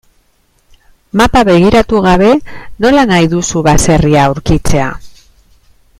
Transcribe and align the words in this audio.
Mapa 1.19 1.43
begiratu 1.49 2.01
gabe 2.07 2.31
nola 2.85 3.03
nahi 3.11 3.31
duzu 3.35 3.65
baserria 3.69 4.25
aurkitzea? 4.31 4.89